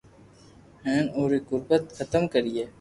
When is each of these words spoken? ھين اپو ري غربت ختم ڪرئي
ھين 0.83 1.05
اپو 1.11 1.23
ري 1.31 1.39
غربت 1.47 1.83
ختم 1.97 2.23
ڪرئي 2.33 2.63